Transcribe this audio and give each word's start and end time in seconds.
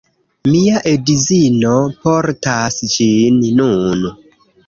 Mia 0.51 0.79
edzino 0.91 1.75
portas 2.07 2.79
ĝin 2.97 3.39
nun 3.61 4.09